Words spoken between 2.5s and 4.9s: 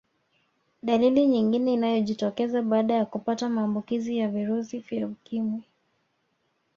baada ya kupata maambukizi ya virusi